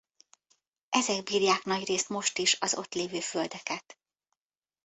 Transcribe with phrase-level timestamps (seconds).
[0.89, 3.99] Ezek birják nagyrészt most is az ott lévő földeket.